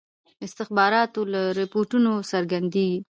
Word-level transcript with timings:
استخباراتو 0.45 1.21
له 1.33 1.41
رپوټونو 1.59 2.11
څرګندیږي. 2.31 2.99